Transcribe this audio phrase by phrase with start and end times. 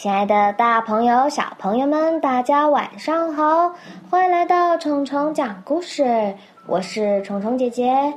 [0.00, 3.70] 亲爱的大朋友、小朋友们，大家晚上好！
[4.08, 6.34] 欢迎来到虫虫讲故事，
[6.66, 8.10] 我是虫虫姐姐。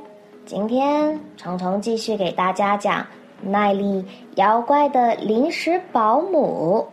[0.46, 3.06] 今天虫虫继续给大家讲
[3.42, 4.02] 耐力
[4.36, 6.88] 妖怪的临时保姆。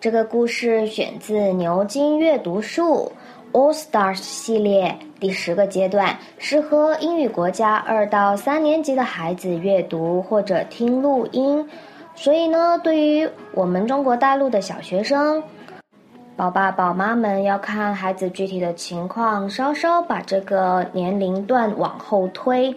[0.00, 3.12] 这个故事选自牛津阅读树
[3.52, 11.64] All Stars 系列第十个阶段，适合英语国家二到三年级的孩子阅读或者听录音。
[12.16, 15.40] 所以呢，对于我们中国大陆的小学生，
[16.34, 22.74] 宝爸宝妈们要看孩子具体的情况，稍稍把这个年龄段往后推。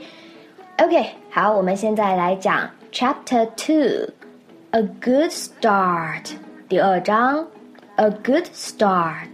[0.78, 6.32] OK，好，我们现在来讲 Chapter Two，A Good Start，
[6.68, 7.48] 第二章
[7.96, 9.30] ，A Good Start。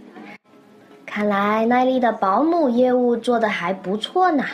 [1.04, 4.44] 看来奈丽的保姆业务做得还不错呢。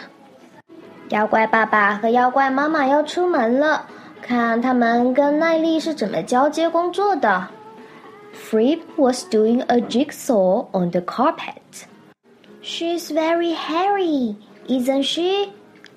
[1.11, 3.87] 妖怪爸爸和妖怪妈妈要出门了。
[4.22, 7.48] 看他们跟奈丽是怎么交接工作的。
[8.34, 11.86] Freeb was doing a jigsaw on the carpet.
[12.62, 14.36] She's very hairy,
[14.68, 15.54] isn't she?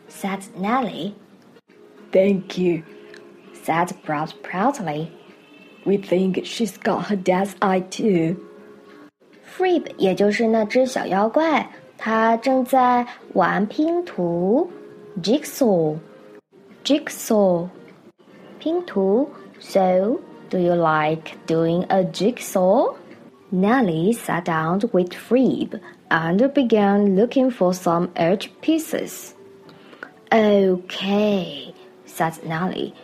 [0.09, 1.15] said Nellie.
[2.13, 2.83] Thank you,
[3.65, 5.09] said Brad proudly.
[5.85, 8.37] We think she's got her dad's eye too.
[9.45, 14.71] Freeb 也就是那只小妖怪，它正在玩拼图，
[15.23, 17.69] jigsaw，jigsaw。
[18.65, 19.29] 拼图。
[19.59, 22.95] So, do you like doing a jigsaw?
[23.53, 29.35] Nellie sat down with Freeb and began looking for some edge pieces.
[30.33, 31.75] Okay,
[32.07, 32.95] said Nellie.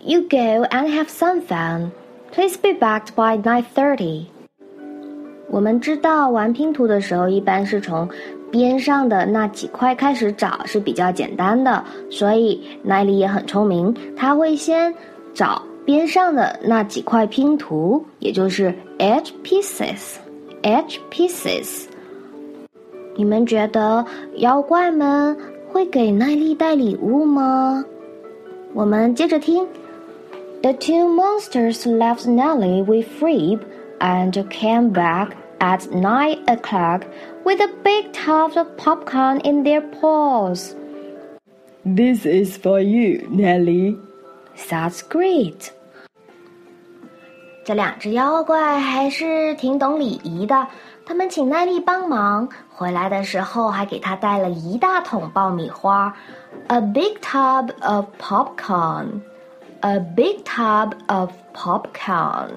[0.00, 1.92] You go and have some fun.
[2.30, 4.26] Please be back by 9:30.
[5.50, 8.08] 我们知道玩拼图的时候，一般是从
[8.53, 14.93] 边上的那几块开始找是比较简单的，所以奈丽也很聪明，他会先
[15.33, 20.17] 找边上的那几块拼图，也就是 edge pieces。
[20.61, 21.85] edge pieces。
[23.15, 24.05] 你们觉得
[24.35, 25.35] 妖怪们
[25.71, 27.83] 会给奈丽带礼物吗？
[28.75, 29.67] 我们接着听。
[30.61, 33.61] The two monsters left Nelly with Freeb
[33.99, 37.01] and came back at nine o'clock
[37.44, 40.74] with a big tub of popcorn in their paws.
[41.84, 43.96] This is for you, Nellie.
[44.68, 45.70] That's great.
[47.64, 50.66] 这两只妖怪还是挺懂礼仪的。
[51.04, 56.14] 他们请奈丽帮忙，回来的时候还给她带了一大桶爆米花，
[56.66, 59.20] a big tub of popcorn.
[59.80, 62.50] A big tub of popcorn.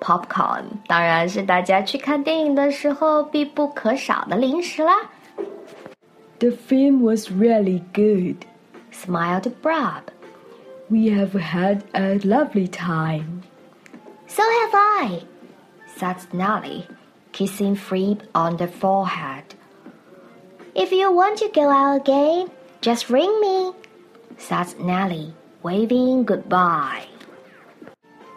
[0.00, 5.10] Popcorn 当然是大家去看电影的时候必不可少的零食啦。
[6.38, 8.36] The film was really good,
[8.92, 10.02] smiled Brab.
[10.88, 13.42] We have had a lovely time.
[14.28, 15.22] So have I,
[15.96, 16.86] said Nellie,
[17.32, 19.54] kissing Freeb on the forehead.
[20.74, 22.50] If you want to go out again,
[22.82, 23.72] just ring me,
[24.36, 27.06] said Nellie, waving goodbye.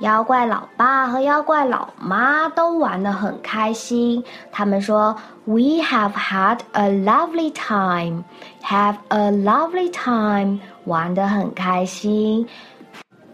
[0.05, 4.23] 妖怪老爸和妖怪老妈都玩得很开心。
[4.53, 5.17] 他们说
[5.47, 8.25] ：“We have had a lovely time.
[8.63, 12.47] Have a lovely time.” 玩得很开心。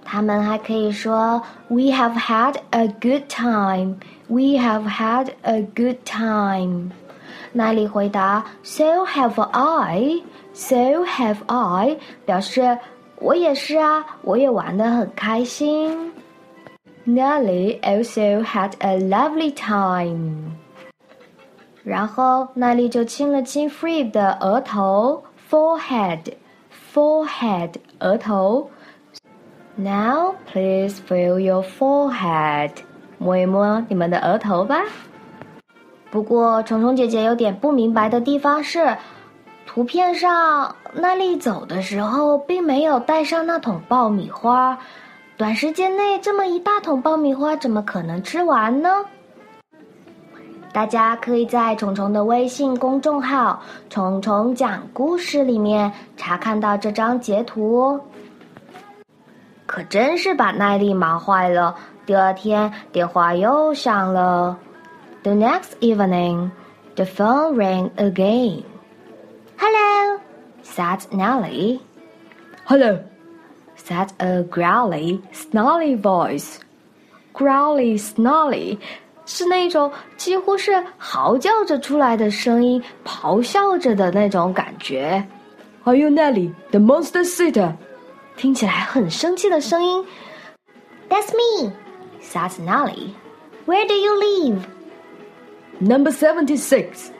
[0.04, 3.97] 他们还可以说：“We have had a good time.
[4.28, 6.92] We have had a good time.”
[7.53, 10.22] 奈里回答：“So have I.
[10.53, 12.78] So have I.” 表示
[13.16, 16.12] 我也是啊，我也玩得很开心。
[17.12, 20.53] Nelly also had a lovely time。
[21.82, 28.71] 然后奈丽就亲了亲 Freeb 的额头 （forehead），forehead 额头。
[29.75, 32.75] Now please feel your forehead，
[33.19, 34.81] 摸一摸你们的额头吧。
[36.12, 38.97] 不过虫虫姐姐有点不明白的地方是，
[39.66, 44.78] 图片上奈丽走的时候并没有带上那桶爆米花。
[45.40, 48.91] 短时间内这么一大桶爆米花，怎么可能吃完呢？
[50.70, 57.98] 大家可以在虫虫的微信公众号“虫虫讲故事”里面查看到这张截图哦。
[59.65, 61.74] 可真是把奈丽忙坏了。
[62.04, 64.59] 第二天电话又响了。
[65.22, 66.50] The next evening,
[66.97, 68.62] the phone rang again.
[69.56, 70.20] Hello,
[70.62, 71.80] said Nelly.
[72.66, 72.98] Hello.
[73.90, 76.59] said a growly, snarly voice.
[77.34, 78.78] Growly, snarly
[79.25, 85.28] 是那种几乎是嚎叫着出来的声音，咆哮着的那种感觉。
[85.84, 87.73] Are you Nelly, the monster sitter？
[88.37, 90.05] 听起来很生气的声音。
[91.09, 91.72] That's me,
[92.22, 93.13] said Nellie.
[93.66, 94.59] Where do you live?
[95.79, 97.11] Number 76,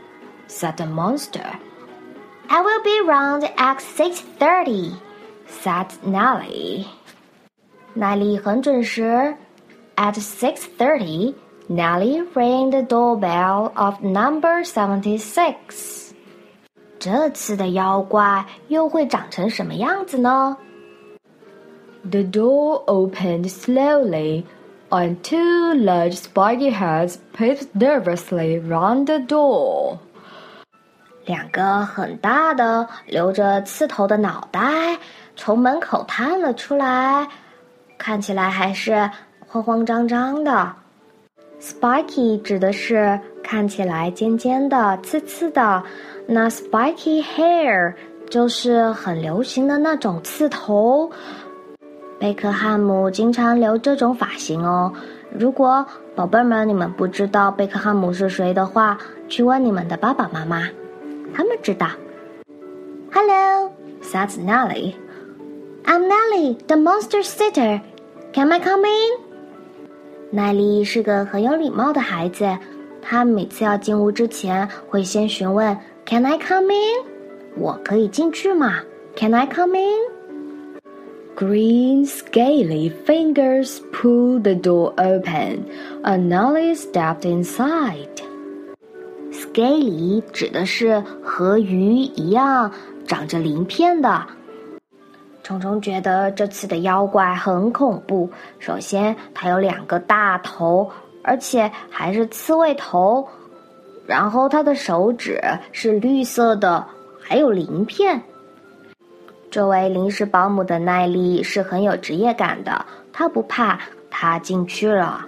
[0.48, 1.44] said the monster.
[2.48, 4.94] I will be round at 6.30,
[5.50, 6.86] said Nellie.
[7.94, 9.36] 奈丽很准时。
[9.96, 11.34] At 6.30,
[11.70, 16.12] Nellie rang the doorbell of number 76.
[17.00, 20.58] 这次的妖怪又会长成什么样子呢？
[22.12, 24.44] The door opened slowly,
[24.90, 30.00] and two large spiky heads peeped nervously round the door.
[31.26, 34.98] 两个很大的、留着刺头的脑袋
[35.37, 37.27] 从门口探了出来，
[37.97, 39.11] 看起来还是
[39.47, 40.73] 慌慌张张的。
[41.61, 45.83] Spiky 指的是看起来尖尖的、刺刺的，
[46.27, 47.95] 那 spiky hair
[48.31, 51.11] 就是很流行的那种刺头。
[52.19, 54.93] 贝克汉姆经常留这种发型哦。
[55.33, 55.85] 如果
[56.15, 58.99] 宝贝们你们不知道贝克汉姆是谁的话，
[59.29, 60.69] 去问你们的爸爸妈妈，
[61.35, 61.89] 他们知道。
[63.13, 64.95] Hello，said Nellie。
[65.86, 67.82] I'm Nellie, the monster sitter.
[68.34, 69.20] Can I come in?
[70.32, 72.46] 奈丽是个很有礼貌的孩子，
[73.02, 77.06] 她每次要进屋之前会先询问 “Can I come in？”
[77.58, 78.82] 我可以进去吗？“
[79.16, 80.16] Can I come in？”
[81.36, 85.66] Green scaly fingers pulled the door open,
[86.04, 88.08] and Nellie stepped inside.
[89.32, 92.72] Scaly 指的是和鱼一样
[93.06, 94.26] 长着鳞片的。
[95.51, 98.31] 虫虫觉得这次的妖怪很恐怖。
[98.61, 100.89] 首先，它有两个大头，
[101.25, 103.27] 而且还是刺猬头。
[104.07, 105.41] 然后，它的手指
[105.73, 106.87] 是绿色的，
[107.21, 108.23] 还有鳞片。
[109.51, 113.77] 这位临时保姆的耐力是很有职业感的，他不怕，
[114.09, 115.27] 他进去了。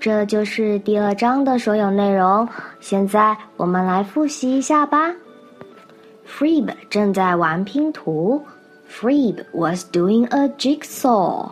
[0.00, 2.48] 这就是第二章的所有内容。
[2.80, 5.14] 现在我们来复习一下吧。
[6.26, 8.44] Freeb 正在玩拼图。
[8.89, 11.51] Freeb was doing a jigsaw.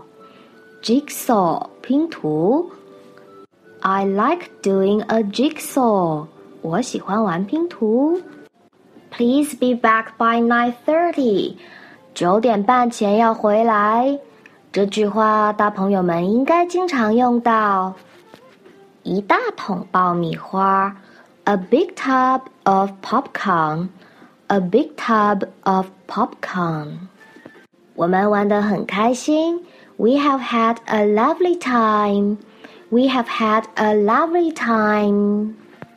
[0.82, 2.72] Jigsaw 拼图。
[3.82, 6.28] I like doing a jigsaw.
[6.62, 8.22] 我喜欢玩拼图。
[9.10, 11.56] Please be back by nine thirty.
[12.14, 14.20] 九点半前要回来。
[14.72, 17.94] 这句话大朋友们应该经常用到。
[19.04, 20.96] 一大桶爆米花，
[21.46, 23.90] a big tub of popcorn,
[24.48, 27.08] a big tub of popcorn.
[27.97, 29.59] 我们玩得很开心。
[29.97, 32.37] We have had a lovely time.
[32.91, 35.55] We have had a lovely time.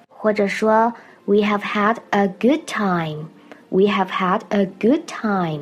[0.08, 0.94] 或者说
[1.26, 3.26] ，We have had a good time.
[3.70, 5.62] We have had a good time.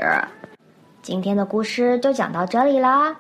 [1.03, 3.15] 今天的故事就讲到这里啦。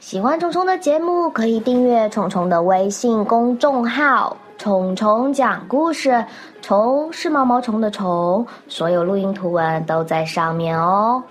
[0.00, 6.24] 喜欢虫虫的节目，可以订阅虫虫的微信公众号“虫虫讲故事”。
[6.62, 11.22] 虫是毛毛虫的虫，所有录音图文都在上面哦。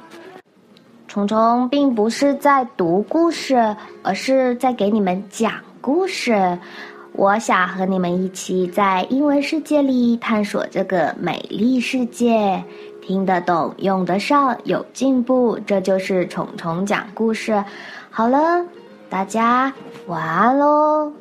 [1.07, 6.55] 虫虫并不是在读故事，而是在给你们讲故事。
[7.13, 12.63] 我想和你们一起在英文世界里探索这个美丽世界，
[13.01, 17.61] 听得懂，用得上，有进步，这就是虫虫讲故事。
[18.19, 18.65] 好了，
[19.09, 19.73] 大家
[20.07, 21.13] 晚安喽。